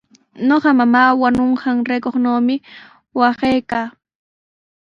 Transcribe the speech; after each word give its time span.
Ñuqa 0.47 0.69
mamaa 0.79 1.15
wañunqanraykumi 1.21 2.55
waqaykaa. 3.19 3.87